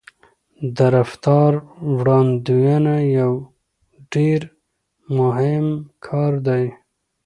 د 0.75 0.77
رفتار 0.95 1.51
وړاندوينه 1.97 2.95
یو 3.19 3.33
ډېر 4.13 4.41
مهم 5.17 5.65
کار 6.07 6.31
دی. 6.47 6.65